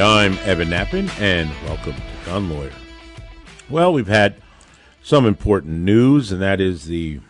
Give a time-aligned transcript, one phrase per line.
[0.00, 2.72] I'm Evan Nappen, and welcome to Gun Lawyer.
[3.68, 4.36] Well, we've had
[5.02, 7.20] some important news, and that is the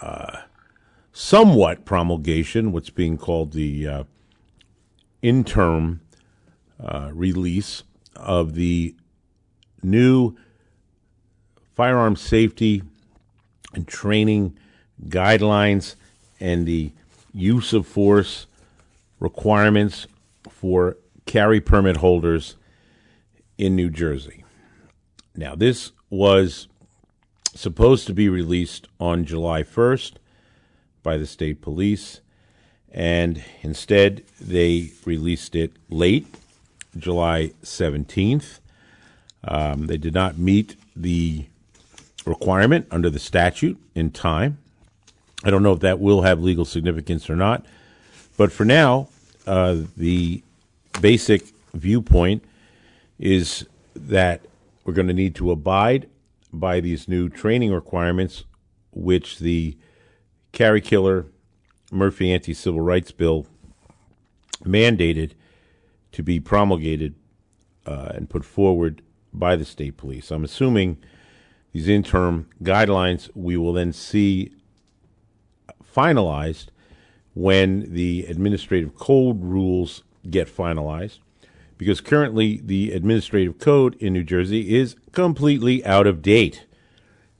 [0.00, 0.42] uh,
[1.12, 4.04] somewhat promulgation, what's being called the uh,
[5.22, 6.02] interim
[6.78, 7.82] uh, release
[8.14, 8.94] of the
[9.82, 10.36] new
[11.74, 12.84] firearm safety
[13.74, 14.56] and training
[15.08, 15.96] guidelines
[16.38, 16.92] and the
[17.34, 18.46] use of force
[19.18, 20.06] requirements
[20.48, 22.56] for carry permit holders
[23.58, 24.44] in New Jersey.
[25.34, 26.68] Now, this was
[27.54, 30.14] supposed to be released on July 1st
[31.02, 32.20] by the state police,
[32.90, 36.26] and instead they released it late,
[36.96, 38.60] July 17th.
[39.44, 41.46] Um, they did not meet the
[42.24, 44.58] requirement under the statute in time.
[45.44, 47.64] I don't know if that will have legal significance or not,
[48.36, 49.08] but for now,
[49.46, 50.42] uh, the
[51.00, 52.44] basic viewpoint
[53.18, 54.42] is that
[54.84, 56.08] we're going to need to abide
[56.52, 58.44] by these new training requirements,
[58.90, 59.76] which the
[60.52, 61.26] Carry Killer
[61.90, 63.46] Murphy Anti Civil Rights Bill
[64.64, 65.32] mandated
[66.12, 67.14] to be promulgated
[67.86, 70.30] uh, and put forward by the state police.
[70.30, 70.98] I'm assuming
[71.72, 74.52] these interim guidelines we will then see
[75.94, 76.66] finalized
[77.34, 81.18] when the administrative code rules get finalized
[81.82, 86.64] because currently the administrative code in New Jersey is completely out of date.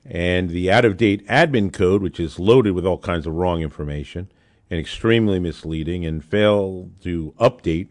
[0.05, 3.63] And the out of date admin code, which is loaded with all kinds of wrong
[3.63, 4.29] information
[4.69, 7.91] and extremely misleading and failed to update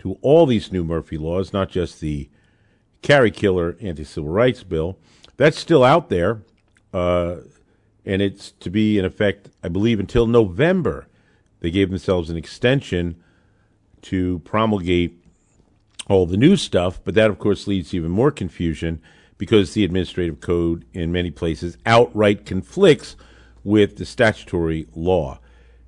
[0.00, 2.28] to all these new Murphy laws, not just the
[3.02, 4.98] carry killer anti civil rights bill,
[5.36, 6.42] that's still out there.
[6.92, 7.36] Uh,
[8.04, 11.06] and it's to be in effect, I believe, until November.
[11.60, 13.22] They gave themselves an extension
[14.04, 15.18] to promulgate
[16.08, 19.00] all the new stuff, but that, of course, leads to even more confusion
[19.38, 23.16] because the administrative code in many places outright conflicts
[23.64, 25.38] with the statutory law.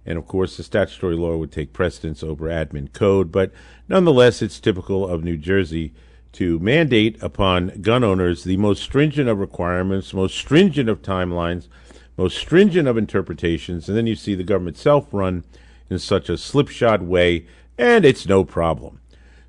[0.06, 3.52] And of course, the statutory law would take precedence over admin code, but
[3.88, 5.92] nonetheless, it's typical of New Jersey
[6.32, 11.68] to mandate upon gun owners the most stringent of requirements, most stringent of timelines,
[12.16, 15.44] most stringent of interpretations, and then you see the government self run
[15.90, 17.46] in such a slipshod way
[17.78, 19.00] and it's no problem.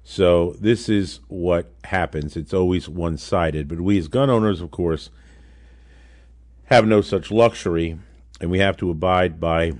[0.04, 2.38] So this is what happens.
[2.38, 3.68] It's always one sided.
[3.68, 5.10] But we as gun owners, of course,
[6.66, 7.98] have no such luxury,
[8.40, 9.74] and we have to abide by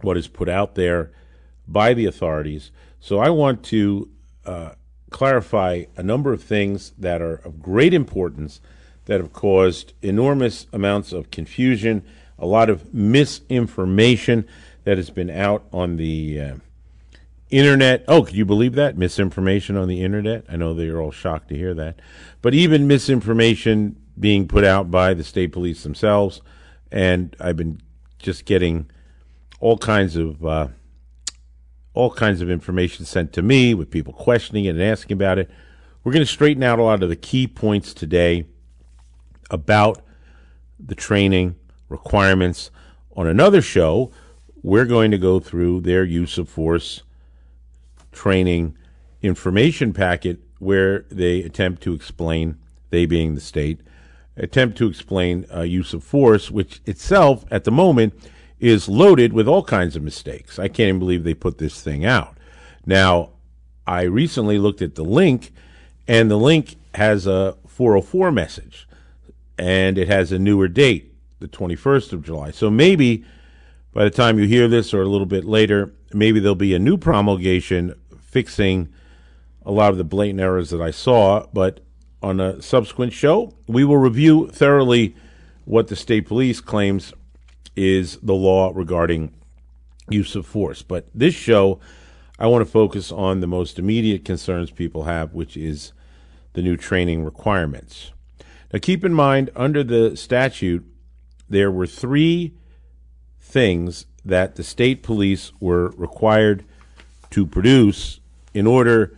[0.00, 1.10] what is put out there
[1.68, 2.70] by the authorities.
[3.00, 4.08] So I want to
[4.44, 4.70] uh,
[5.10, 8.60] clarify a number of things that are of great importance
[9.04, 12.04] that have caused enormous amounts of confusion,
[12.38, 14.46] a lot of misinformation
[14.84, 16.54] that has been out on the uh,
[17.52, 18.04] internet.
[18.08, 18.98] Oh, could you believe that?
[18.98, 20.44] Misinformation on the internet.
[20.48, 22.00] I know they're all shocked to hear that.
[22.40, 26.40] But even misinformation being put out by the state police themselves.
[26.90, 27.80] And I've been
[28.18, 28.90] just getting
[29.60, 30.44] all kinds of.
[30.44, 30.68] Uh,
[31.94, 35.50] all kinds of information sent to me with people questioning it and asking about it.
[36.02, 38.46] We're going to straighten out a lot of the key points today
[39.50, 40.02] about
[40.80, 41.56] the training
[41.88, 42.70] requirements.
[43.14, 44.10] On another show,
[44.62, 47.02] we're going to go through their use of force
[48.12, 48.76] training
[49.22, 52.56] information packet where they attempt to explain,
[52.90, 53.80] they being the state,
[54.36, 58.14] attempt to explain uh, use of force, which itself at the moment
[58.60, 60.58] is loaded with all kinds of mistakes.
[60.58, 62.38] I can't even believe they put this thing out.
[62.86, 63.30] Now,
[63.86, 65.52] I recently looked at the link,
[66.06, 68.86] and the link has a 404 message,
[69.58, 72.52] and it has a newer date, the 21st of July.
[72.52, 73.24] So maybe
[73.92, 76.78] by the time you hear this or a little bit later, maybe there'll be a
[76.78, 77.94] new promulgation
[78.32, 78.88] fixing
[79.64, 81.46] a lot of the blatant errors that I saw.
[81.52, 81.80] But
[82.22, 85.14] on a subsequent show, we will review thoroughly
[85.64, 87.12] what the state police claims
[87.76, 89.32] is the law regarding
[90.08, 90.82] use of force.
[90.82, 91.78] But this show,
[92.38, 95.92] I want to focus on the most immediate concerns people have, which is
[96.54, 98.12] the new training requirements.
[98.72, 100.84] Now, keep in mind, under the statute,
[101.48, 102.54] there were three
[103.38, 106.64] things that the state police were required
[107.30, 108.20] to produce
[108.54, 109.16] in order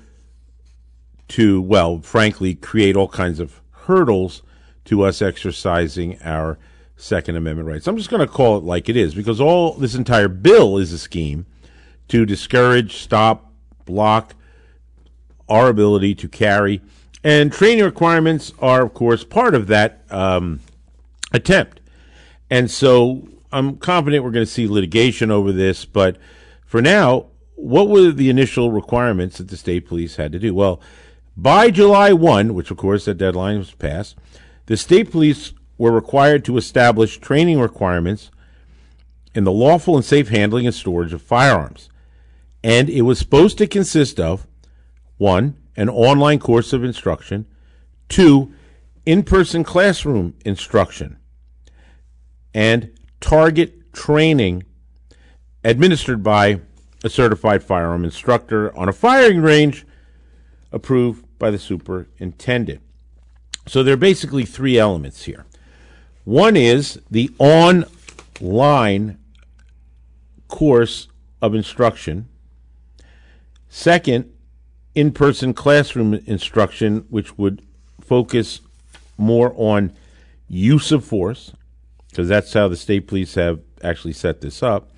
[1.28, 4.42] to, well, frankly, create all kinds of hurdles
[4.84, 6.58] to us exercising our
[6.96, 7.86] Second Amendment rights.
[7.86, 10.92] I'm just going to call it like it is because all this entire bill is
[10.92, 11.46] a scheme
[12.08, 13.52] to discourage, stop,
[13.84, 14.34] block
[15.48, 16.80] our ability to carry.
[17.22, 20.60] And training requirements are, of course, part of that um,
[21.32, 21.80] attempt.
[22.50, 26.18] And so I'm confident we're going to see litigation over this, but
[26.66, 30.54] for now, what were the initial requirements that the state police had to do?
[30.54, 30.80] Well,
[31.36, 34.16] by July 1, which of course that deadline was passed,
[34.66, 38.30] the state police were required to establish training requirements
[39.34, 41.88] in the lawful and safe handling and storage of firearms.
[42.62, 44.46] And it was supposed to consist of
[45.18, 47.46] one, an online course of instruction,
[48.08, 48.52] two,
[49.04, 51.18] in person classroom instruction,
[52.54, 52.90] and
[53.20, 54.64] target training
[55.62, 56.60] administered by
[57.04, 59.86] a certified firearm instructor on a firing range
[60.72, 62.80] approved by the superintendent.
[63.66, 65.44] So there are basically three elements here.
[66.24, 69.18] One is the online
[70.48, 71.08] course
[71.42, 72.28] of instruction.
[73.68, 74.32] Second,
[74.94, 77.62] in person classroom instruction, which would
[78.00, 78.60] focus
[79.18, 79.92] more on
[80.48, 81.52] use of force,
[82.08, 84.90] because that's how the state police have actually set this up.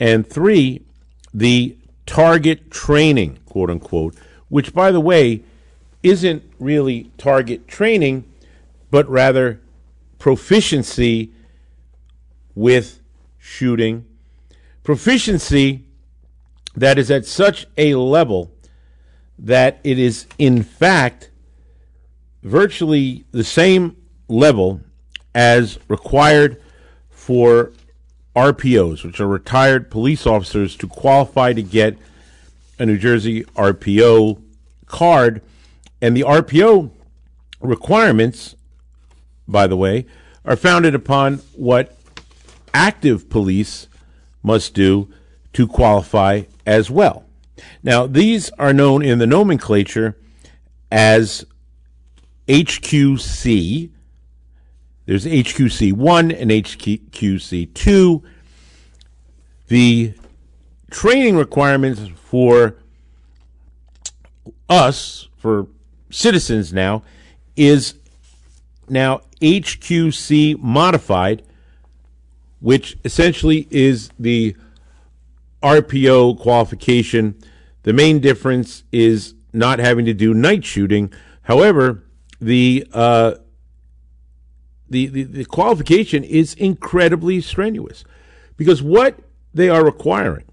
[0.00, 0.86] And three,
[1.32, 4.16] the target training, quote unquote,
[4.48, 5.42] which, by the way,
[6.02, 8.24] isn't really target training,
[8.90, 9.60] but rather
[10.18, 11.30] proficiency
[12.54, 13.00] with
[13.38, 14.04] shooting.
[14.82, 15.84] Proficiency
[16.76, 18.50] that is at such a level
[19.38, 21.30] that it is, in fact,
[22.42, 23.96] virtually the same
[24.28, 24.80] level
[25.34, 26.62] as required
[27.08, 27.72] for
[28.34, 31.96] RPOs, which are retired police officers, to qualify to get
[32.78, 34.40] a New Jersey RPO
[34.86, 35.42] card.
[36.00, 36.90] And the RPO
[37.60, 38.54] requirements,
[39.46, 40.06] by the way,
[40.44, 41.96] are founded upon what
[42.72, 43.88] active police
[44.42, 45.12] must do
[45.52, 47.24] to qualify as well.
[47.82, 50.16] Now, these are known in the nomenclature
[50.90, 51.44] as
[52.48, 53.90] HQC.
[55.10, 58.22] There's HQC 1 and HQC 2.
[59.66, 60.14] The
[60.88, 62.76] training requirements for
[64.68, 65.66] us, for
[66.10, 67.02] citizens now,
[67.56, 67.94] is
[68.88, 71.42] now HQC modified,
[72.60, 74.54] which essentially is the
[75.60, 77.34] RPO qualification.
[77.82, 81.12] The main difference is not having to do night shooting.
[81.42, 82.04] However,
[82.40, 83.34] the, uh,
[84.90, 88.04] the, the, the qualification is incredibly strenuous.
[88.56, 89.20] Because what
[89.54, 90.44] they are requiring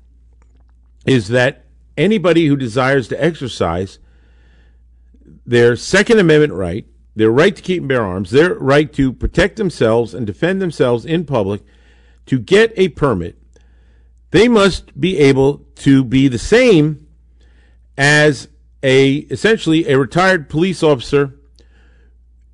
[1.06, 1.66] is that
[1.98, 4.00] anybody who desires to exercise
[5.46, 6.86] their Second Amendment right,
[7.16, 11.06] their right to keep and bear arms, their right to protect themselves and defend themselves
[11.06, 11.62] in public,
[12.28, 13.42] to get a permit,
[14.32, 17.08] they must be able to be the same
[17.98, 18.50] as
[18.84, 21.37] a essentially a retired police officer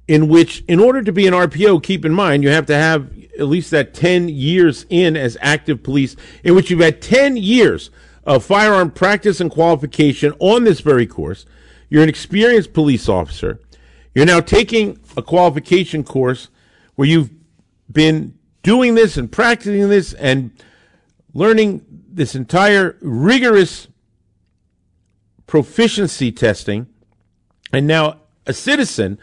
[0.08, 3.12] in which, in order to be an RPO, keep in mind, you have to have
[3.40, 7.90] at least that 10 years in as active police, in which you've had 10 years
[8.26, 11.46] of firearm practice and qualification on this very course.
[11.90, 13.60] You're an experienced police officer.
[14.14, 16.50] You're now taking a qualification course
[16.96, 17.32] where you've
[17.92, 20.52] been doing this and practicing this and
[21.34, 23.88] learning this entire rigorous
[25.48, 26.88] proficiency testing.
[27.72, 29.18] And now a citizen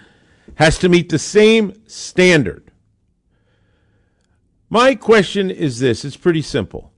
[0.56, 2.70] has to meet the same standard.
[4.68, 6.92] My question is this it's pretty simple.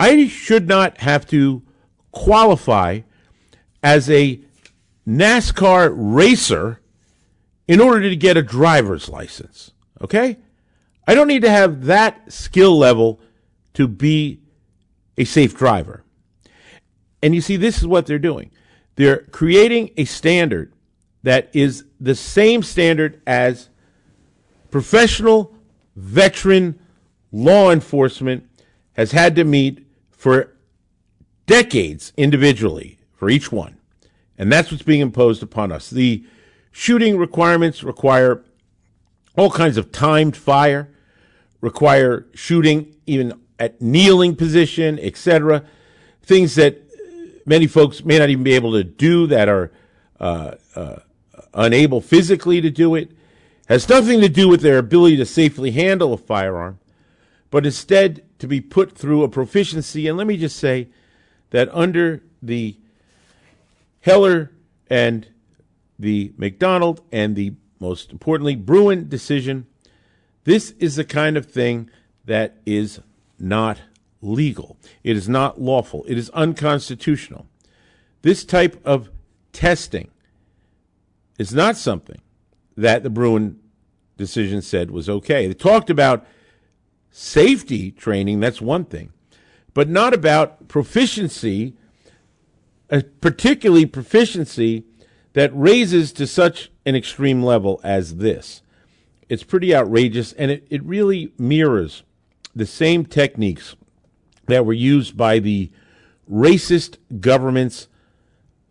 [0.00, 1.62] I should not have to
[2.10, 3.00] qualify
[3.82, 4.40] as a
[5.06, 6.80] NASCAR racer
[7.68, 9.72] in order to get a driver's license.
[10.00, 10.38] Okay?
[11.06, 13.20] I don't need to have that skill level
[13.74, 14.40] to be
[15.16, 16.04] a safe driver.
[17.22, 18.50] And you see, this is what they're doing.
[18.96, 20.72] They're creating a standard
[21.22, 23.68] that is the same standard as
[24.70, 25.54] professional
[25.94, 26.78] veteran
[27.30, 28.48] law enforcement
[28.94, 30.52] has had to meet for
[31.46, 33.76] decades individually for each one.
[34.38, 35.90] And that's what's being imposed upon us.
[35.90, 36.24] The
[36.70, 38.42] shooting requirements require
[39.36, 40.90] all kinds of timed fire,
[41.60, 45.64] require shooting even at kneeling position, etc.
[46.22, 46.82] Things that
[47.46, 49.70] many folks may not even be able to do that are
[50.18, 50.96] uh, uh,
[51.54, 53.10] unable physically to do it,
[53.68, 56.78] has nothing to do with their ability to safely handle a firearm,
[57.50, 60.08] but instead to be put through a proficiency.
[60.08, 60.88] And let me just say
[61.50, 62.76] that under the
[64.00, 64.50] Heller
[64.90, 65.28] and
[65.98, 69.66] the McDonald and the most importantly Bruen decision,
[70.44, 71.88] this is the kind of thing
[72.24, 73.00] that is
[73.38, 73.78] not
[74.20, 74.76] legal.
[75.04, 76.04] It is not lawful.
[76.08, 77.46] It is unconstitutional.
[78.22, 79.10] This type of
[79.52, 80.10] testing
[81.38, 82.20] is not something
[82.76, 83.58] that the Bruen
[84.16, 85.46] decision said was okay.
[85.46, 86.26] They talked about
[87.10, 89.12] safety training, that's one thing.
[89.74, 91.74] but not about proficiency,
[92.90, 94.84] uh, particularly proficiency
[95.32, 98.62] that raises to such an extreme level as this.
[99.28, 102.02] It's pretty outrageous, and it, it really mirrors
[102.54, 103.76] the same techniques
[104.46, 105.70] that were used by the
[106.30, 107.88] racist governments,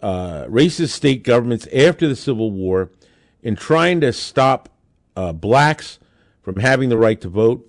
[0.01, 2.89] uh, racist state governments after the Civil War
[3.41, 4.69] in trying to stop
[5.15, 5.99] uh, blacks
[6.41, 7.67] from having the right to vote.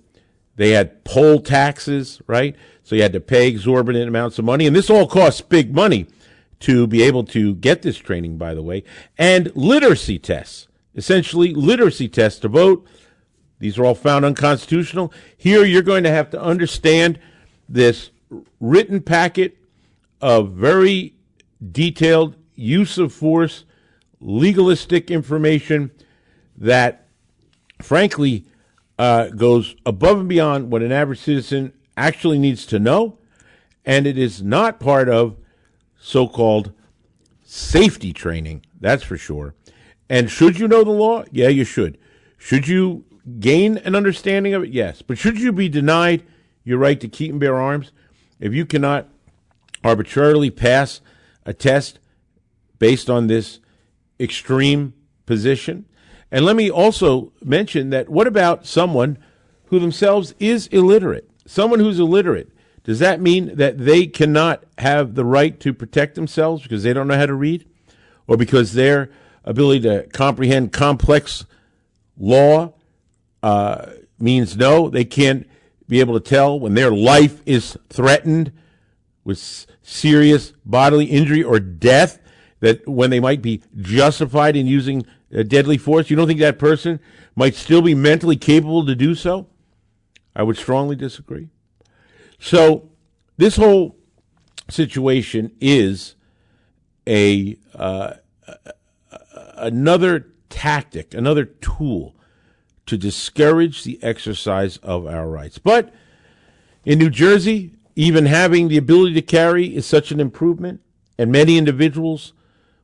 [0.55, 2.55] They had poll taxes, right?
[2.83, 4.67] So you had to pay exorbitant amounts of money.
[4.67, 6.07] And this all costs big money
[6.61, 8.83] to be able to get this training, by the way.
[9.17, 12.87] And literacy tests, essentially literacy tests to vote.
[13.59, 15.11] These are all found unconstitutional.
[15.35, 17.19] Here you're going to have to understand
[17.67, 18.11] this
[18.59, 19.57] written packet
[20.21, 21.13] of very
[21.71, 23.65] detailed use of force,
[24.19, 25.91] legalistic information
[26.57, 27.07] that,
[27.81, 28.45] frankly,
[28.99, 33.17] uh, goes above and beyond what an average citizen actually needs to know,
[33.85, 35.37] and it is not part of
[35.99, 36.73] so called
[37.43, 39.55] safety training, that's for sure.
[40.09, 41.23] And should you know the law?
[41.31, 41.97] Yeah, you should.
[42.37, 43.05] Should you
[43.39, 44.69] gain an understanding of it?
[44.71, 45.01] Yes.
[45.01, 46.23] But should you be denied
[46.63, 47.91] your right to keep and bear arms
[48.39, 49.07] if you cannot
[49.83, 51.01] arbitrarily pass
[51.45, 51.99] a test
[52.79, 53.59] based on this
[54.19, 54.93] extreme
[55.25, 55.85] position?
[56.31, 59.17] And let me also mention that what about someone
[59.65, 61.29] who themselves is illiterate?
[61.45, 62.49] Someone who's illiterate,
[62.83, 67.07] does that mean that they cannot have the right to protect themselves because they don't
[67.07, 67.65] know how to read?
[68.27, 69.09] Or because their
[69.43, 71.45] ability to comprehend complex
[72.17, 72.73] law
[73.41, 75.47] uh, means no, they can't
[75.87, 78.51] be able to tell when their life is threatened
[79.23, 82.19] with serious bodily injury or death
[82.61, 85.05] that when they might be justified in using
[85.47, 86.99] deadly force, you don't think that person
[87.35, 89.47] might still be mentally capable to do so?
[90.35, 91.49] I would strongly disagree.
[92.39, 92.89] So,
[93.37, 93.97] this whole
[94.69, 96.15] situation is
[97.07, 98.13] a uh,
[99.55, 102.15] another tactic, another tool
[102.85, 105.57] to discourage the exercise of our rights.
[105.57, 105.93] But
[106.85, 110.81] in New Jersey, even having the ability to carry is such an improvement,
[111.17, 112.33] and many individuals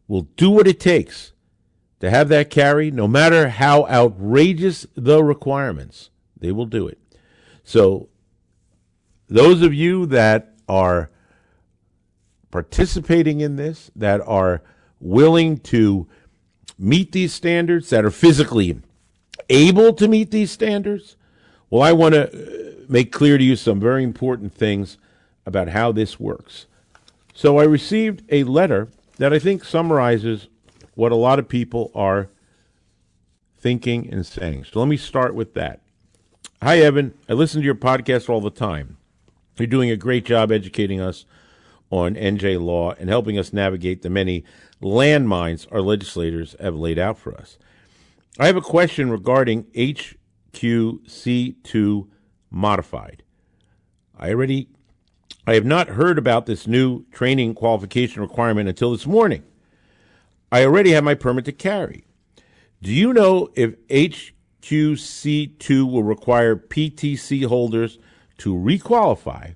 [0.07, 1.33] will do what it takes
[1.99, 6.97] to have that carry, no matter how outrageous the requirements, they will do it.
[7.63, 8.09] So,
[9.27, 11.09] those of you that are
[12.51, 14.61] participating in this, that are
[14.99, 16.07] willing to
[16.77, 18.81] meet these standards, that are physically
[19.49, 21.15] able to meet these standards,
[21.69, 24.97] well, I want to make clear to you some very important things
[25.45, 26.65] about how this works.
[27.33, 30.49] So, I received a letter that I think summarizes
[30.95, 32.27] what a lot of people are
[33.57, 34.65] thinking and saying.
[34.65, 35.81] So let me start with that.
[36.61, 37.13] Hi, Evan.
[37.29, 38.97] I listen to your podcast all the time.
[39.57, 41.25] You're doing a great job educating us
[41.89, 44.45] on NJ law and helping us navigate the many
[44.81, 47.57] landmines our legislators have laid out for us.
[48.37, 52.07] I have a question regarding HQC2
[52.49, 53.23] modified.
[54.17, 54.69] I already
[55.47, 59.43] I have not heard about this new training qualification requirement until this morning.
[60.51, 62.05] I already have my permit to carry.
[62.81, 67.97] Do you know if HQC2 will require PTC holders
[68.39, 69.55] to requalify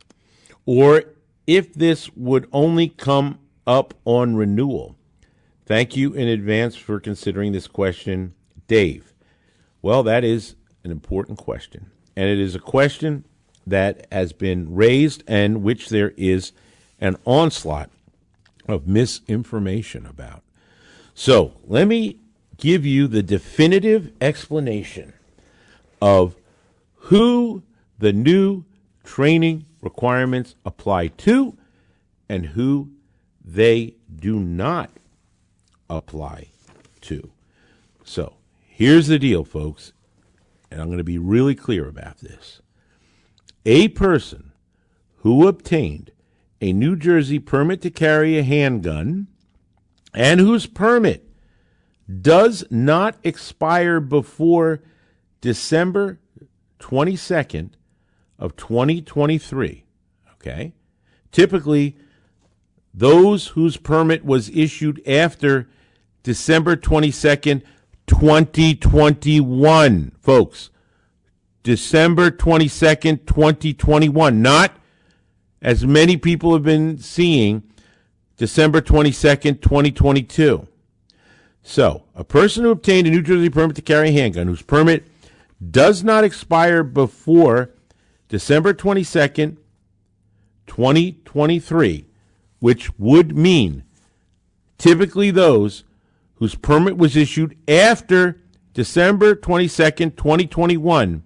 [0.65, 1.03] or
[1.45, 4.95] if this would only come up on renewal?
[5.65, 8.33] Thank you in advance for considering this question,
[8.67, 9.13] Dave.
[9.81, 11.91] Well, that is an important question.
[12.15, 13.25] And it is a question
[13.65, 16.51] that has been raised and which there is
[16.99, 17.89] an onslaught
[18.67, 20.43] of misinformation about.
[21.13, 22.17] So let me
[22.57, 25.13] give you the definitive explanation
[26.01, 26.35] of
[26.95, 27.63] who
[27.99, 28.63] the new
[29.03, 31.57] training requirements apply to
[32.29, 32.89] and who
[33.43, 34.89] they do not
[35.89, 36.47] apply
[37.01, 37.29] to.
[38.03, 39.92] So here's the deal, folks,
[40.73, 42.61] and I'm going to be really clear about this.
[43.65, 44.51] A person
[45.17, 46.11] who obtained
[46.59, 49.27] a New Jersey permit to carry a handgun
[50.13, 51.29] and whose permit
[52.21, 54.81] does not expire before
[55.41, 56.19] December
[56.79, 57.71] 22nd
[58.39, 59.85] of 2023,
[60.33, 60.73] okay?
[61.31, 61.95] Typically,
[62.93, 65.69] those whose permit was issued after
[66.23, 67.61] December 22nd,
[68.07, 70.69] 2021, folks.
[71.63, 74.77] December 22nd, 2021, not
[75.61, 77.63] as many people have been seeing
[78.35, 80.67] December 22nd, 2022.
[81.61, 85.07] So, a person who obtained a New Jersey permit to carry a handgun, whose permit
[85.71, 87.69] does not expire before
[88.27, 89.55] December 22nd,
[90.67, 92.05] 2023,
[92.59, 93.85] which would mean
[94.77, 95.85] typically those
[96.43, 98.37] whose permit was issued after
[98.73, 101.23] December 22nd, 2021,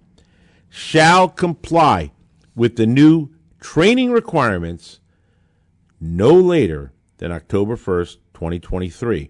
[0.68, 2.12] shall comply
[2.54, 3.28] with the new
[3.60, 5.00] training requirements
[6.00, 9.28] no later than October 1st, 2023.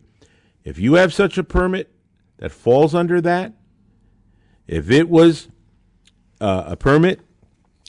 [0.63, 1.91] If you have such a permit
[2.37, 3.55] that falls under that,
[4.67, 5.49] if it was
[6.39, 7.23] uh, a permit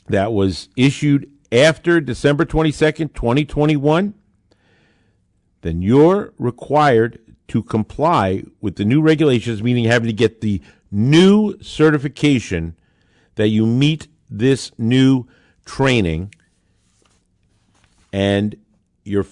[0.08, 4.14] that was issued after December 22nd, 2021,
[5.64, 11.62] then you're required to comply with the new regulations, meaning having to get the new
[11.62, 12.76] certification
[13.36, 15.28] that you meet this new
[15.66, 16.34] training.
[18.12, 18.56] And
[19.04, 19.26] your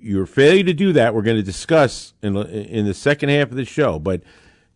[0.00, 3.56] your failure to do that, we're going to discuss in in the second half of
[3.56, 3.98] the show.
[3.98, 4.22] But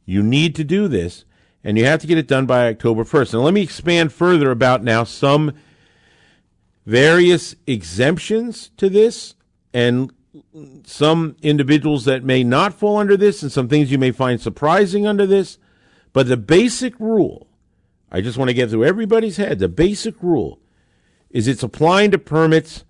[0.04, 1.24] you need to do this,
[1.62, 3.34] and you have to get it done by October 1st.
[3.34, 5.52] Now, let me expand further about now some
[6.84, 9.34] various exemptions to this
[9.72, 10.12] and
[10.84, 15.06] some individuals that may not fall under this and some things you may find surprising
[15.06, 15.58] under this.
[16.12, 17.46] But the basic rule,
[18.10, 19.58] I just want to get through everybody's head.
[19.58, 20.58] The basic rule
[21.30, 22.84] is it's applying to permits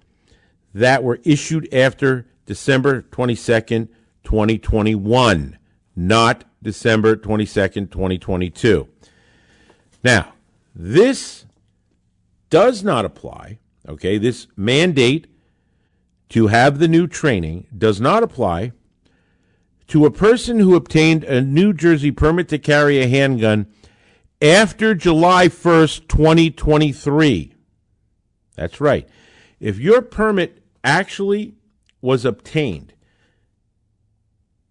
[0.74, 3.88] that were issued after December 22nd,
[4.24, 5.58] 2021,
[5.94, 8.88] not December 22nd, 2022.
[10.02, 10.32] Now,
[10.74, 11.46] this
[12.50, 13.58] does not apply,
[13.88, 14.18] okay?
[14.18, 15.26] This mandate
[16.32, 18.72] to have the new training does not apply
[19.86, 23.66] to a person who obtained a New Jersey permit to carry a handgun
[24.40, 27.54] after July 1st, 2023.
[28.56, 29.06] That's right.
[29.60, 31.54] If your permit actually
[32.00, 32.94] was obtained,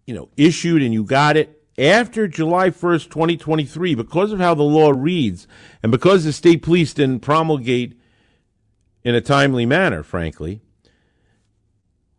[0.04, 4.64] you know, issued and you got it after July 1st, 2023, because of how the
[4.64, 5.46] law reads
[5.80, 7.96] and because the state police didn't promulgate
[9.04, 10.60] in a timely manner, frankly,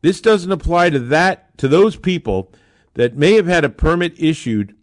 [0.04, 2.52] this doesn't apply to that to those people
[2.96, 4.76] that may have had a permit issued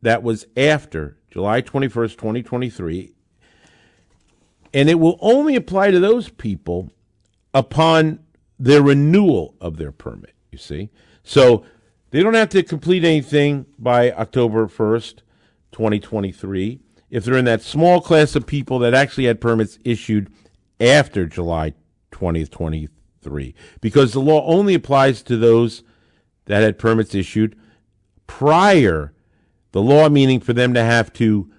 [0.00, 3.12] that was after July 21st, 2023.
[4.72, 6.92] And it will only apply to those people
[7.52, 8.20] upon
[8.60, 10.90] their renewal of their permit, you see.
[11.24, 11.64] So
[12.10, 15.22] they don't have to complete anything by October 1st,
[15.72, 16.78] 2023
[17.10, 20.30] if they're in that small class of people that actually had permits issued
[20.80, 21.72] after July
[22.16, 25.82] 2023 because the law only applies to those
[26.46, 27.56] that had permits issued
[28.26, 29.12] prior
[29.72, 31.50] the law meaning for them to have to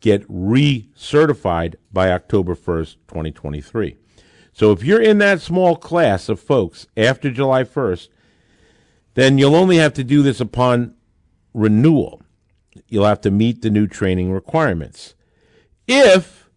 [0.00, 3.96] get recertified by October 1st, 2023.
[4.52, 8.08] So if you're in that small class of folks after July 1st,
[9.14, 10.96] then you'll only have to do this upon
[11.54, 12.20] renewal.
[12.88, 15.14] You'll have to meet the new training requirements.
[15.86, 16.50] If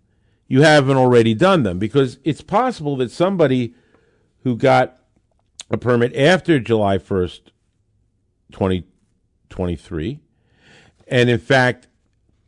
[0.48, 1.80] you haven't already done them.
[1.80, 3.74] Because it's possible that somebody
[4.44, 4.98] who got
[5.70, 7.42] a permit after July 1st,
[8.52, 10.20] 2023,
[11.08, 11.88] and in fact,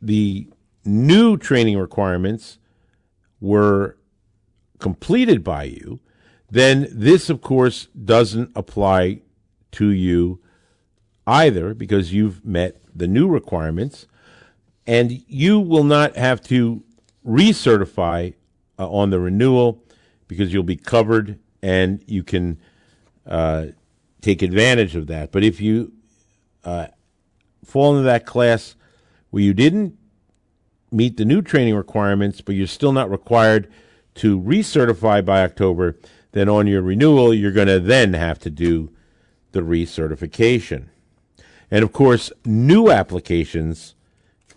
[0.00, 0.48] the
[0.84, 2.58] new training requirements
[3.40, 3.96] were
[4.78, 6.00] completed by you,
[6.50, 9.20] then this, of course, doesn't apply
[9.72, 10.40] to you
[11.26, 14.06] either because you've met the new requirements
[14.86, 16.82] and you will not have to
[17.28, 18.34] recertify
[18.78, 19.82] uh, on the renewal
[20.26, 22.58] because you'll be covered and you can
[23.26, 23.66] uh,
[24.20, 25.30] take advantage of that.
[25.30, 25.92] But if you
[26.64, 26.88] uh,
[27.64, 28.74] fall into that class
[29.30, 29.96] where you didn't
[30.90, 33.70] meet the new training requirements, but you're still not required
[34.16, 35.96] to recertify by October,
[36.32, 38.90] then on your renewal, you're going to then have to do
[39.52, 40.86] the recertification.
[41.70, 43.94] And of course, new applications,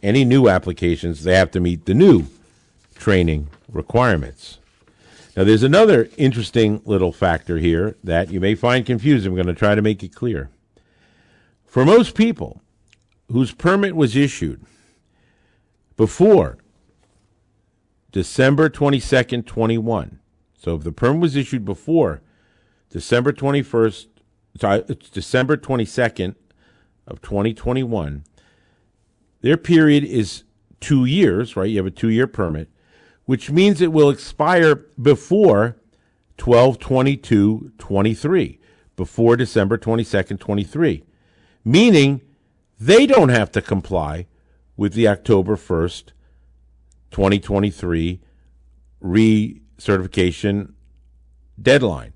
[0.01, 2.27] any new applications, they have to meet the new
[3.01, 4.59] training requirements.
[5.35, 9.31] Now, there's another interesting little factor here that you may find confusing.
[9.31, 10.51] I'm going to try to make it clear.
[11.65, 12.61] For most people
[13.31, 14.63] whose permit was issued
[15.97, 16.59] before
[18.11, 20.19] December 22nd, 21,
[20.55, 22.21] so if the permit was issued before
[22.89, 24.07] December 21st,
[24.59, 26.35] sorry, it's December 22nd
[27.07, 28.25] of 2021,
[29.39, 30.43] their period is
[30.81, 31.69] two years, right?
[31.69, 32.69] You have a two year permit
[33.31, 35.77] which means it will expire before
[36.35, 38.59] 12 22 23,
[38.97, 41.05] before December 22nd, 23,
[41.63, 42.19] meaning
[42.77, 44.27] they don't have to comply
[44.75, 46.07] with the October 1st,
[47.11, 48.19] 2023
[49.01, 50.73] recertification
[51.61, 52.13] deadline.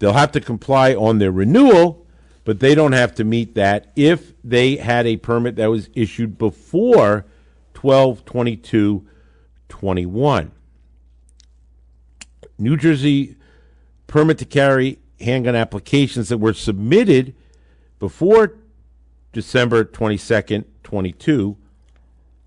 [0.00, 2.06] They'll have to comply on their renewal,
[2.44, 6.36] but they don't have to meet that if they had a permit that was issued
[6.36, 7.24] before
[7.72, 9.06] 12 22
[9.72, 10.52] 21.
[12.58, 13.36] New Jersey
[14.06, 17.34] permit to carry handgun applications that were submitted
[17.98, 18.58] before
[19.32, 21.56] December 22nd, 22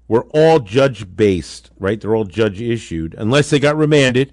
[0.07, 1.99] were all judge based, right?
[1.99, 4.31] They're all judge issued, unless they got remanded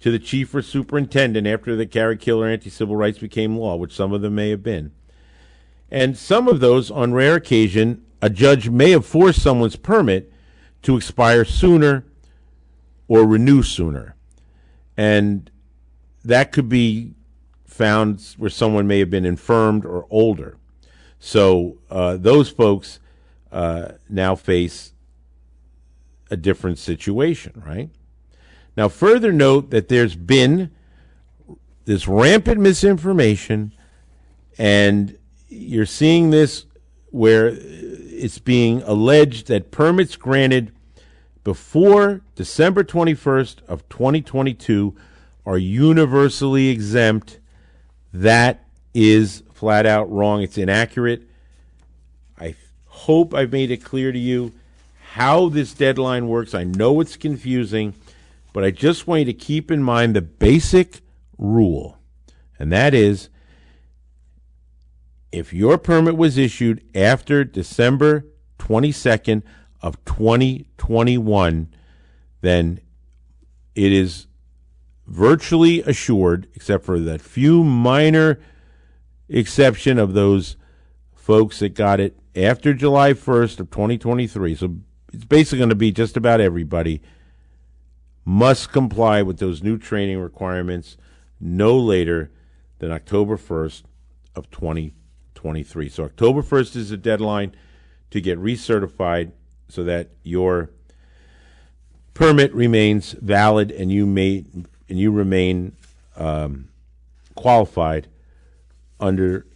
[0.00, 3.96] to the chief or superintendent after the carry killer anti civil rights became law, which
[3.96, 4.92] some of them may have been.
[5.90, 10.30] And some of those, on rare occasion, a judge may have forced someone's permit
[10.82, 12.04] to expire sooner
[13.08, 14.14] or renew sooner.
[14.96, 15.50] And
[16.24, 17.14] that could be
[17.64, 20.56] found where someone may have been infirmed or older.
[21.18, 23.00] So uh, those folks
[23.50, 24.92] uh, now face
[26.30, 27.90] a different situation, right?
[28.76, 30.70] Now, further note that there's been
[31.84, 33.72] this rampant misinformation,
[34.58, 35.16] and
[35.48, 36.66] you're seeing this
[37.10, 40.72] where it's being alleged that permits granted
[41.48, 44.94] before December 21st of 2022
[45.46, 47.40] are universally exempt.
[48.12, 50.42] That is flat out wrong.
[50.42, 51.22] It's inaccurate.
[52.38, 54.52] I hope I've made it clear to you
[55.12, 56.52] how this deadline works.
[56.52, 57.94] I know it's confusing,
[58.52, 61.00] but I just want you to keep in mind the basic
[61.38, 61.96] rule,
[62.58, 63.30] and that is
[65.32, 68.26] if your permit was issued after December
[68.58, 69.42] 22nd
[69.80, 71.68] of 2021,
[72.40, 72.80] then
[73.74, 74.26] it is
[75.06, 78.38] virtually assured, except for that few minor
[79.28, 80.56] exception of those
[81.14, 84.54] folks that got it after July 1st of 2023.
[84.54, 84.76] So
[85.12, 87.00] it's basically going to be just about everybody
[88.24, 90.96] must comply with those new training requirements
[91.40, 92.30] no later
[92.78, 93.84] than October 1st
[94.34, 95.88] of 2023.
[95.88, 97.54] So October 1st is the deadline
[98.10, 99.32] to get recertified
[99.68, 100.70] so that your
[102.14, 104.44] permit remains valid and you may
[104.88, 105.76] and you remain
[106.16, 106.68] um,
[107.34, 108.08] qualified
[108.98, 109.46] under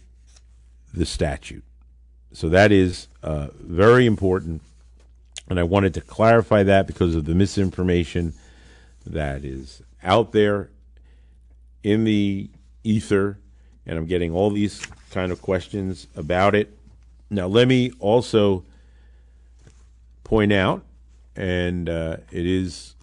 [0.93, 1.63] the statute.
[2.31, 4.61] So that is uh, very important,
[5.49, 8.33] and I wanted to clarify that because of the misinformation
[9.05, 10.69] that is out there
[11.83, 12.49] in the
[12.83, 13.37] ether,
[13.85, 16.77] and I'm getting all these kind of questions about it.
[17.29, 18.63] Now, let me also
[20.33, 20.83] point out,
[21.35, 22.95] and uh, it is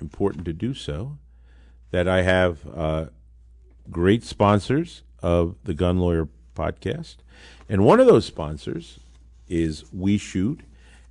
[0.00, 1.18] important to do so,
[1.90, 3.06] that I have uh,
[3.90, 7.16] great sponsors of the Gun Lawyer podcast.
[7.68, 8.98] And one of those sponsors
[9.46, 10.62] is We Shoot.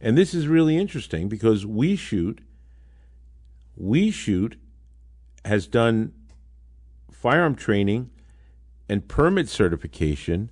[0.01, 2.41] And this is really interesting because We Shoot,
[3.77, 4.59] We Shoot
[5.45, 6.13] has done
[7.11, 8.09] firearm training
[8.89, 10.49] and permit certification,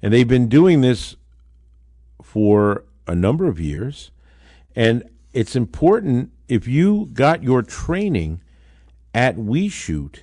[0.00, 1.16] and they've been doing this
[2.22, 4.10] for a number of years.
[4.74, 8.40] And it's important if you got your training
[9.14, 10.22] at We Shoot,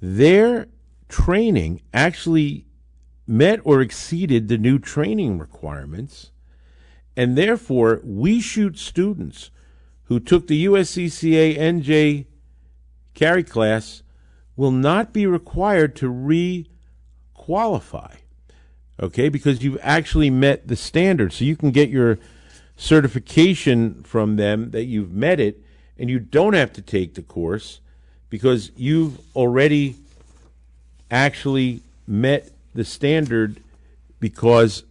[0.00, 0.68] their
[1.08, 2.66] training actually
[3.26, 6.30] met or exceeded the new training requirements.
[7.16, 9.50] And therefore, We Shoot students
[10.04, 12.26] who took the USCCA NJ
[13.14, 14.02] carry class
[14.56, 16.66] will not be required to re
[17.34, 18.16] qualify
[19.00, 21.32] okay, because you've actually met the standard.
[21.32, 22.18] So you can get your
[22.76, 25.62] certification from them that you've met it,
[25.98, 27.80] and you don't have to take the course
[28.30, 29.96] because you've already
[31.10, 33.60] actually met the standard
[34.20, 34.84] because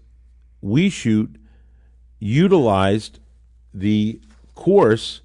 [0.61, 1.35] We Shoot
[2.19, 3.19] utilized
[3.73, 4.19] the
[4.55, 5.21] course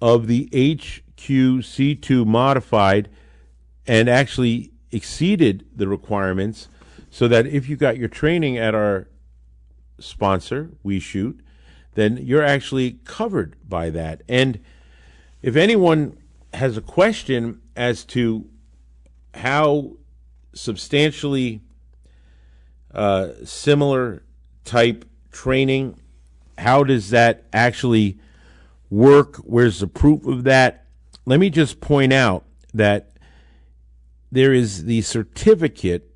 [0.00, 3.08] of the HQC2 modified
[3.86, 6.68] and actually exceeded the requirements
[7.10, 9.08] so that if you got your training at our
[9.98, 11.40] sponsor, We Shoot,
[11.94, 14.22] then you're actually covered by that.
[14.28, 14.60] And
[15.42, 16.16] if anyone
[16.54, 18.46] has a question as to
[19.34, 19.96] how
[20.52, 21.60] substantially
[22.92, 24.22] uh, similar
[24.64, 26.00] type training,
[26.56, 28.18] how does that actually
[28.90, 29.36] work?
[29.36, 30.86] Where's the proof of that?
[31.24, 32.44] Let me just point out
[32.74, 33.16] that
[34.30, 36.07] there is the certificate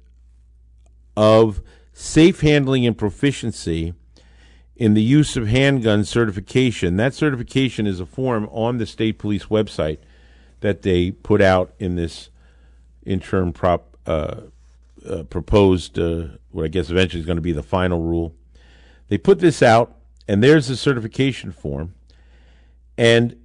[1.16, 1.60] of
[1.92, 3.94] safe handling and proficiency
[4.76, 6.96] in the use of handgun certification.
[6.96, 9.98] That certification is a form on the state police website
[10.60, 12.30] that they put out in this
[13.04, 14.42] interim prop uh,
[15.08, 18.34] uh, proposed, uh, what I guess eventually is going to be the final rule.
[19.08, 19.96] They put this out,
[20.26, 21.94] and there's the certification form.
[22.96, 23.36] And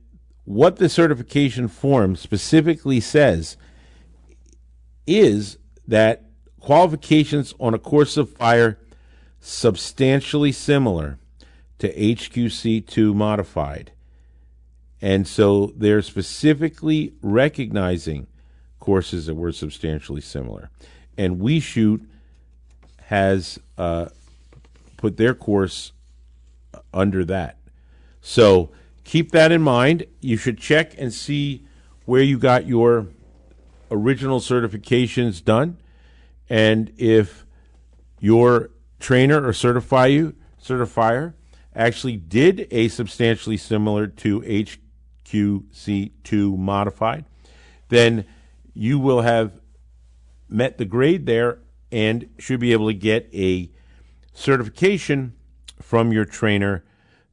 [0.45, 3.58] what the certification form specifically says
[5.06, 6.26] is that
[6.67, 8.77] qualifications on a course of fire
[9.39, 11.17] substantially similar
[11.80, 13.93] to HQC2 modified
[15.01, 18.27] And so they're specifically recognizing
[18.82, 20.69] courses that were substantially similar.
[21.17, 22.01] And We Shoot
[23.03, 24.08] has uh,
[24.97, 25.93] put their course
[26.93, 27.60] under that.
[28.19, 28.71] So
[29.06, 30.06] keep that in mind.
[30.19, 31.65] You should check and see
[32.03, 33.08] where you got your
[33.89, 35.77] original certifications done.
[36.49, 37.45] And if
[38.19, 41.33] your trainer or certify you, certifier
[41.75, 47.25] actually did a substantially similar to HQC2 modified,
[47.89, 48.25] then
[48.73, 49.60] you will have
[50.49, 51.60] met the grade there
[51.91, 53.69] and should be able to get a
[54.33, 55.33] certification
[55.81, 56.83] from your trainer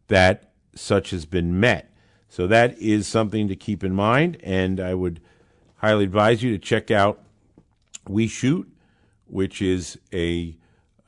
[0.09, 1.93] that such has been met.
[2.29, 5.21] So that is something to keep in mind, and I would
[5.77, 7.23] highly advise you to check out
[8.09, 8.71] We Shoot,
[9.35, 10.57] which is a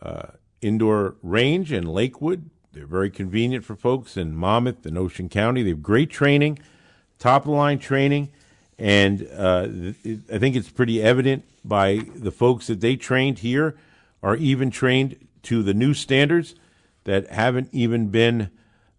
[0.02, 0.26] uh,
[0.60, 2.50] indoor range in Lakewood.
[2.72, 5.62] They're very convenient for folks in Monmouth and Ocean County.
[5.62, 6.58] They have great training,
[7.20, 8.32] top of the line training,
[8.80, 9.68] and uh,
[10.32, 13.76] I think it's pretty evident by the folks that they trained here
[14.24, 16.56] are even trained to the new standards
[17.04, 18.50] that haven't even been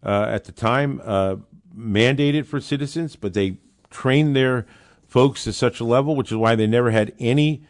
[0.06, 1.36] uh, at the time uh,
[1.78, 3.58] mandated for citizens, but they
[3.90, 4.66] trained their
[5.06, 7.66] folks to such a level, which is why they never had any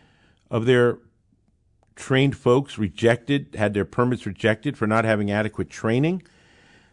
[0.52, 1.00] of their
[1.97, 6.23] trained folks rejected, had their permits rejected for not having adequate training.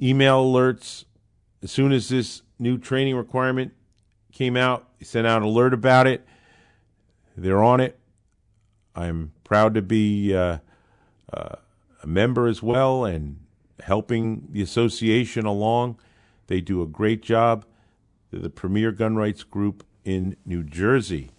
[0.00, 1.04] email alerts.
[1.62, 3.72] As soon as this new training requirement
[4.32, 6.26] came out, sent out an alert about it.
[7.36, 7.98] They're on it.
[8.94, 10.58] I'm proud to be uh,
[11.32, 11.56] uh,
[12.02, 13.38] a member as well and
[13.82, 15.98] helping the association along.
[16.46, 17.64] They do a great job.
[18.30, 21.30] They're the premier gun rights group in New Jersey.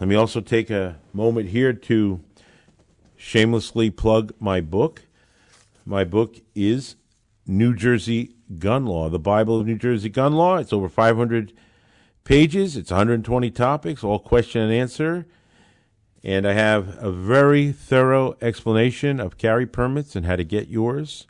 [0.00, 2.20] Let me also take a moment here to
[3.16, 5.02] shamelessly plug my book.
[5.84, 6.96] My book is
[7.50, 10.56] New Jersey Gun Law, the Bible of New Jersey Gun Law.
[10.56, 11.52] It's over 500
[12.22, 15.26] pages, it's 120 topics, all question and answer.
[16.22, 21.26] And I have a very thorough explanation of carry permits and how to get yours,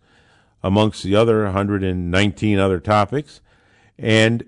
[0.63, 3.41] amongst the other 119 other topics.
[3.99, 4.45] And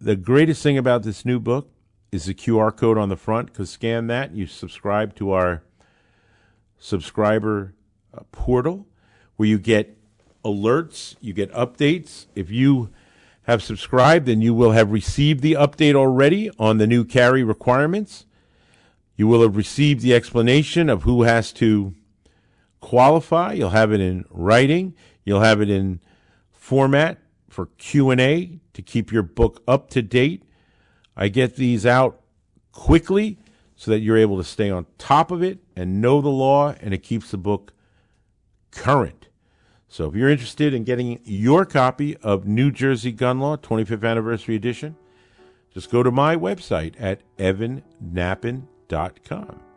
[0.00, 1.70] the greatest thing about this new book
[2.10, 5.62] is the QR code on the front, because scan that, you subscribe to our
[6.78, 7.74] subscriber
[8.14, 8.86] uh, portal
[9.36, 9.98] where you get
[10.46, 12.26] alerts, you get updates.
[12.34, 12.90] If you
[13.42, 18.26] have subscribed, then you will have received the update already on the new carry requirements.
[19.16, 21.94] You will have received the explanation of who has to
[22.80, 23.54] qualify.
[23.54, 24.94] You'll have it in writing.
[25.24, 26.00] You'll have it in
[26.50, 30.42] format for Q&A to keep your book up to date.
[31.16, 32.20] I get these out
[32.72, 33.38] quickly
[33.74, 36.92] so that you're able to stay on top of it and know the law and
[36.92, 37.72] it keeps the book
[38.70, 39.25] current.
[39.96, 44.54] So if you're interested in getting your copy of New Jersey Gun Law 25th Anniversary
[44.54, 44.94] Edition,
[45.72, 48.60] just go to my website at evannappen.com.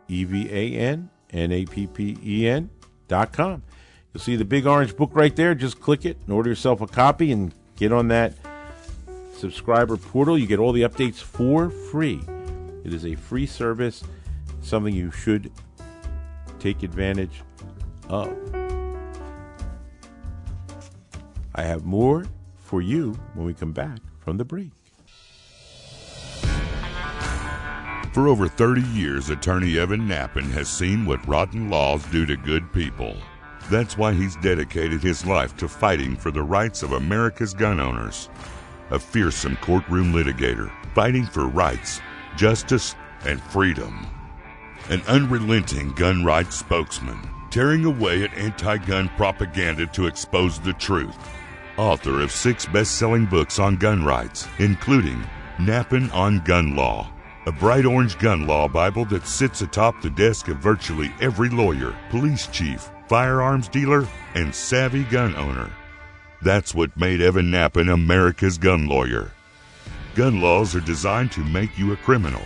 [0.08, 2.68] E V A N N A P P E N
[3.08, 3.62] dot com.
[4.12, 5.54] You'll see the big orange book right there.
[5.54, 8.34] Just click it and order yourself a copy and get on that
[9.38, 10.36] subscriber portal.
[10.36, 12.20] You get all the updates for free.
[12.84, 14.04] It is a free service,
[14.60, 15.50] something you should
[16.58, 17.42] take advantage
[18.10, 18.59] of.
[21.54, 22.24] I have more
[22.56, 24.70] for you when we come back from the break.
[28.12, 32.72] For over 30 years, attorney Evan Nappen has seen what rotten laws do to good
[32.72, 33.16] people.
[33.70, 38.28] That's why he's dedicated his life to fighting for the rights of America's gun owners.
[38.90, 42.00] A fearsome courtroom litigator fighting for rights,
[42.36, 44.06] justice, and freedom.
[44.88, 51.18] An unrelenting gun rights spokesman tearing away at anti gun propaganda to expose the truth.
[51.80, 55.24] Author of six best selling books on gun rights, including
[55.56, 57.10] Nappen on Gun Law,
[57.46, 61.96] a bright orange gun law Bible that sits atop the desk of virtually every lawyer,
[62.10, 65.70] police chief, firearms dealer, and savvy gun owner.
[66.42, 69.32] That's what made Evan Nappen America's gun lawyer.
[70.14, 72.42] Gun laws are designed to make you a criminal.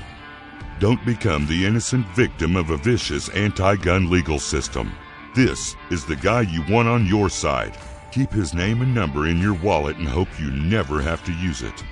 [0.78, 4.92] Don't become the innocent victim of a vicious anti gun legal system.
[5.34, 7.76] This is the guy you want on your side.
[8.14, 11.62] Keep his name and number in your wallet and hope you never have to use
[11.62, 11.82] it.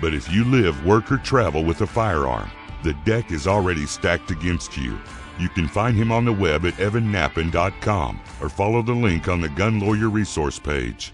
[0.00, 2.48] But if you live, work, or travel with a firearm,
[2.84, 4.96] the deck is already stacked against you.
[5.40, 9.48] You can find him on the web at evannappen.com or follow the link on the
[9.48, 11.12] Gun Lawyer resource page.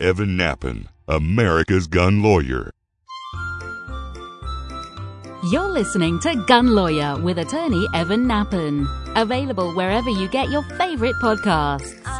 [0.00, 2.72] Evan Nappen, America's gun lawyer.
[5.52, 8.88] You're listening to Gun Lawyer with attorney Evan Nappen.
[9.14, 12.17] Available wherever you get your favorite podcasts.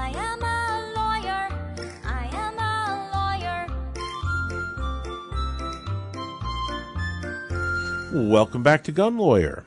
[8.10, 9.66] Welcome back to Gun Lawyer.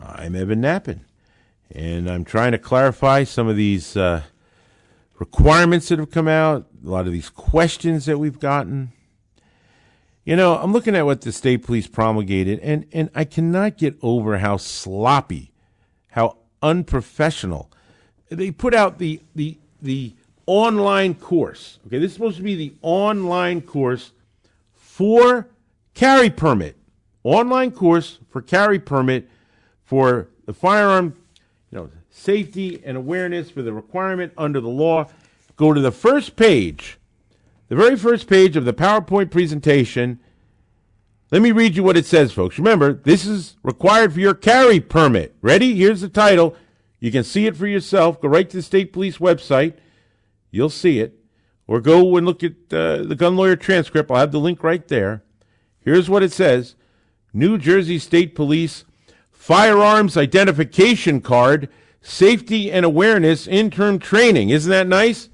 [0.00, 1.00] I'm Evan Nappen,
[1.70, 4.22] and I'm trying to clarify some of these uh,
[5.18, 8.92] requirements that have come out, a lot of these questions that we've gotten.
[10.24, 13.98] You know, I'm looking at what the state police promulgated, and, and I cannot get
[14.00, 15.52] over how sloppy,
[16.12, 17.70] how unprofessional.
[18.30, 20.14] They put out the, the, the
[20.46, 21.78] online course.
[21.86, 24.12] Okay, this is supposed to be the online course
[24.74, 25.48] for
[25.92, 26.77] carry permit.
[27.28, 29.28] Online course for carry permit
[29.84, 31.16] for the firearm,
[31.70, 35.08] you know, safety and awareness for the requirement under the law.
[35.56, 36.98] Go to the first page
[37.68, 40.18] the very first page of the PowerPoint presentation.
[41.30, 42.58] Let me read you what it says, folks.
[42.58, 45.34] Remember, this is required for your carry permit.
[45.42, 45.74] Ready?
[45.74, 46.56] Here's the title.
[46.98, 48.20] You can see it for yourself.
[48.20, 49.74] Go right to the state police website.
[50.50, 51.18] You'll see it.
[51.66, 54.10] Or go and look at uh, the gun lawyer transcript.
[54.10, 55.22] I'll have the link right there.
[55.80, 56.74] Here's what it says
[57.32, 58.84] New Jersey State Police
[59.30, 61.68] Firearms Identification Card,
[62.00, 64.50] Safety and Awareness Interim Training.
[64.50, 65.28] Isn't that nice?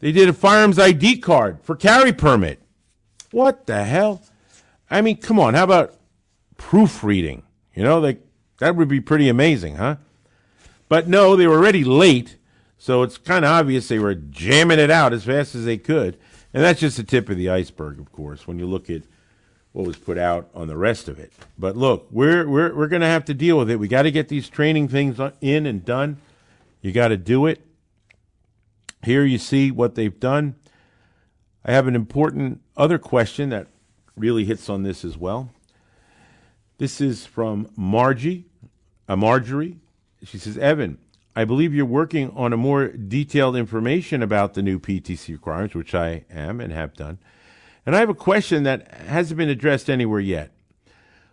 [0.00, 2.62] They did a firearms ID card for carry permit.
[3.30, 4.22] What the hell?
[4.90, 5.54] I mean, come on.
[5.54, 5.96] How about
[6.56, 7.42] proofreading?
[7.74, 8.18] You know, they,
[8.58, 9.96] that would be pretty amazing, huh?
[10.88, 12.36] But no, they were already late,
[12.76, 16.18] so it's kind of obvious they were jamming it out as fast as they could.
[16.52, 19.02] And that's just the tip of the iceberg, of course, when you look at
[19.72, 21.32] what was put out on the rest of it.
[21.58, 23.76] But look, we're we're we're going to have to deal with it.
[23.76, 26.18] We got to get these training things in and done.
[26.80, 27.64] You got to do it.
[29.02, 30.56] Here you see what they've done.
[31.64, 33.66] I have an important other question that
[34.16, 35.50] really hits on this as well.
[36.78, 38.46] This is from Margie,
[39.08, 39.76] uh, Marjorie.
[40.24, 40.98] She says, Evan,
[41.36, 45.94] I believe you're working on a more detailed information about the new PTC requirements, which
[45.94, 47.18] I am and have done.
[47.86, 50.50] And I have a question that hasn't been addressed anywhere yet.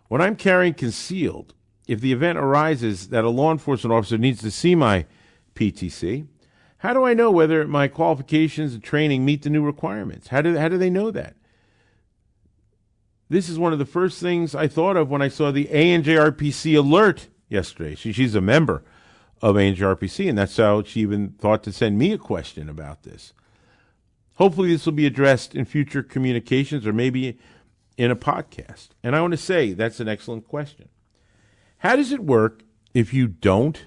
[0.08, 1.54] When I'm carrying concealed,
[1.86, 5.06] if the event arises that a law enforcement officer needs to see my
[5.54, 6.26] PTC,
[6.78, 10.28] how do I know whether my qualifications and training meet the new requirements?
[10.28, 11.34] How do, how do they know that?
[13.28, 16.78] This is one of the first things I thought of when I saw the ANJRPC
[16.78, 17.94] alert yesterday.
[17.94, 18.82] She, she's a member
[19.42, 23.34] of ANJRPC, and that's how she even thought to send me a question about this.
[24.38, 27.36] Hopefully, this will be addressed in future communications or maybe
[27.96, 28.90] in a podcast.
[29.02, 30.88] And I want to say that's an excellent question.
[31.78, 32.62] How does it work
[32.94, 33.86] if you don't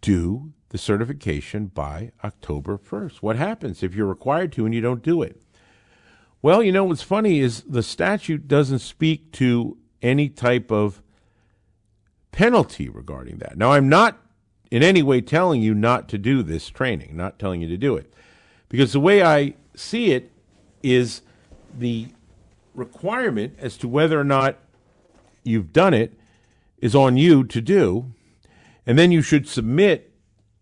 [0.00, 3.18] do the certification by October 1st?
[3.18, 5.40] What happens if you're required to and you don't do it?
[6.42, 11.02] Well, you know what's funny is the statute doesn't speak to any type of
[12.32, 13.56] penalty regarding that.
[13.56, 14.18] Now, I'm not
[14.72, 17.96] in any way telling you not to do this training, not telling you to do
[17.96, 18.12] it.
[18.68, 20.32] Because the way I see it
[20.82, 21.22] is
[21.76, 22.08] the
[22.74, 24.58] requirement as to whether or not
[25.44, 26.18] you've done it
[26.78, 28.12] is on you to do.
[28.86, 30.12] And then you should submit,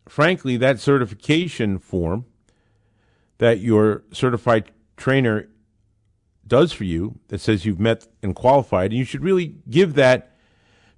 [0.09, 2.25] frankly, that certification form
[3.39, 5.49] that your certified trainer
[6.47, 8.91] does for you that says you've met and qualified.
[8.91, 10.37] And you should really give that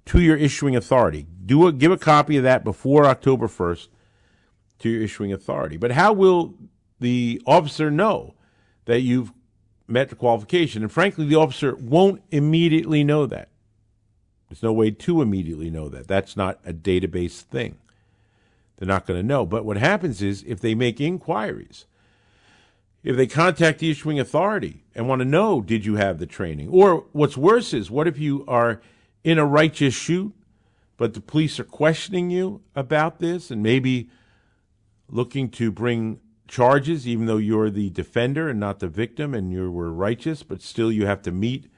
[0.05, 1.25] to your issuing authority.
[1.45, 3.87] Do a, give a copy of that before October 1st
[4.79, 5.77] to your issuing authority.
[5.77, 6.53] But how will
[6.99, 8.33] the officer know
[8.85, 9.31] that you've
[9.87, 10.81] met the qualification?
[10.83, 13.49] And frankly, the officer won't immediately know that.
[14.49, 16.07] There's no way to immediately know that.
[16.07, 17.77] That's not a database thing.
[18.77, 19.45] they're not going to know.
[19.45, 21.85] But what happens is if they make inquiries,
[23.03, 26.69] if they contact the issuing authority and want to know, did you have the training?
[26.69, 28.81] Or what's worse is, what if you are
[29.23, 30.33] in a righteous shoot,
[30.95, 34.09] but the police are questioning you about this and maybe
[35.09, 39.71] looking to bring charges, even though you're the defender and not the victim and you
[39.71, 41.69] were righteous, but still you have to meet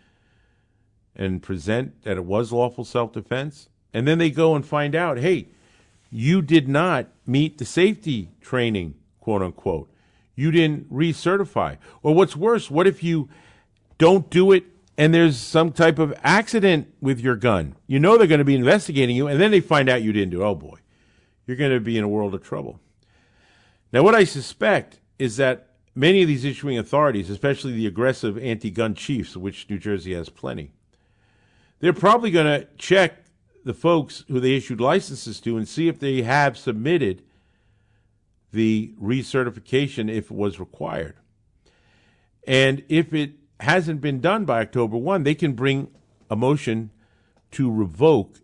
[1.16, 3.70] and present that it was lawful self defense.
[3.94, 5.48] And then they go and find out, hey,
[6.12, 9.90] you did not meet the safety training, quote unquote.
[10.36, 11.78] You didn't recertify.
[12.02, 13.30] Or what's worse, what if you
[13.98, 14.64] don't do it
[14.98, 17.76] and there's some type of accident with your gun?
[17.88, 20.32] You know they're going to be investigating you, and then they find out you didn't
[20.32, 20.46] do it.
[20.46, 20.80] Oh boy,
[21.46, 22.80] you're going to be in a world of trouble.
[23.92, 28.70] Now, what I suspect is that many of these issuing authorities, especially the aggressive anti
[28.70, 30.72] gun chiefs, which New Jersey has plenty,
[31.80, 33.26] they're probably going to check
[33.66, 37.24] the folks who they issued licenses to and see if they have submitted
[38.52, 41.16] the recertification if it was required.
[42.48, 45.90] And if it hasn't been done by October 1, they can bring
[46.30, 46.92] a motion
[47.52, 48.38] to revoke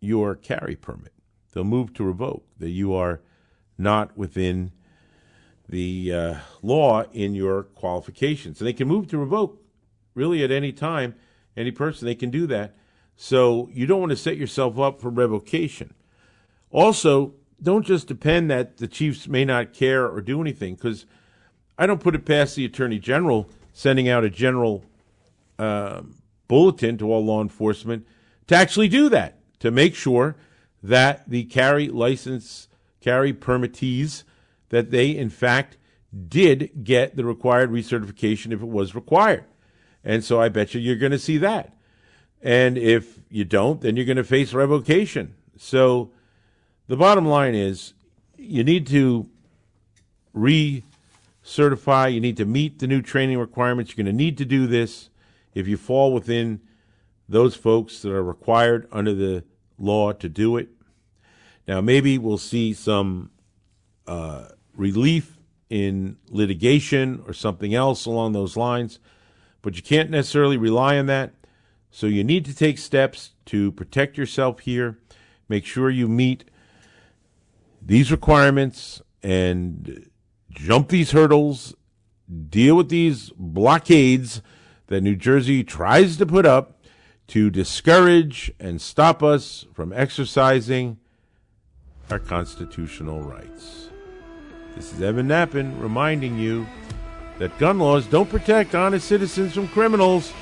[0.00, 1.12] your carry permit.
[1.52, 3.20] They'll move to revoke that you are
[3.78, 4.72] not within
[5.68, 8.60] the uh, law in your qualifications.
[8.60, 9.62] And they can move to revoke
[10.14, 11.14] really at any time.
[11.56, 12.74] Any person, they can do that.
[13.16, 15.94] So you don't want to set yourself up for revocation.
[16.70, 21.06] Also, don't just depend that the chiefs may not care or do anything, because
[21.78, 24.84] I don't put it past the attorney general sending out a general
[25.58, 26.02] uh,
[26.48, 28.06] bulletin to all law enforcement
[28.46, 30.36] to actually do that, to make sure
[30.82, 32.68] that the carry license,
[33.06, 34.24] carry permittees,
[34.70, 35.76] that they in fact
[36.28, 39.44] did get the required recertification if it was required.
[40.02, 41.72] And so I bet you you're going to see that.
[42.42, 45.36] And if you don't, then you're going to face revocation.
[45.56, 46.10] So
[46.88, 47.94] the bottom line is
[48.36, 49.30] you need to
[50.34, 53.92] recertify, you need to meet the new training requirements.
[53.92, 55.10] You're going to need to do this
[55.54, 56.60] if you fall within
[57.28, 59.44] those folks that are required under the
[59.78, 60.70] law to do it.
[61.66, 63.30] Now, maybe we'll see some
[64.06, 65.36] uh, relief
[65.68, 68.98] in litigation or something else along those lines,
[69.62, 71.34] but you can't necessarily rely on that.
[71.90, 74.98] So you need to take steps to protect yourself here.
[75.48, 76.44] Make sure you meet
[77.82, 80.08] these requirements and
[80.50, 81.74] jump these hurdles,
[82.48, 84.42] deal with these blockades
[84.86, 86.80] that New Jersey tries to put up
[87.28, 90.98] to discourage and stop us from exercising
[92.10, 93.88] our constitutional rights.
[94.74, 96.66] This is Evan Nappen reminding you
[97.38, 100.32] that gun laws don't protect honest citizens from criminals,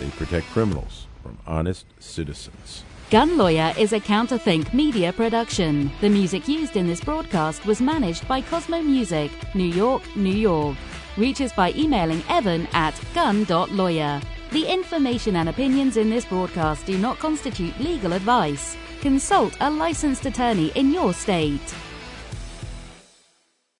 [0.00, 2.84] they protect criminals from honest citizens.
[3.10, 5.90] Gun Lawyer is a Counterthink media production.
[6.02, 10.76] The music used in this broadcast was managed by Cosmo Music, New York, New York.
[11.16, 14.20] Reach us by emailing evan at gun.lawyer.
[14.50, 18.78] The information and opinions in this broadcast do not constitute legal advice.
[19.02, 21.74] Consult a licensed attorney in your state.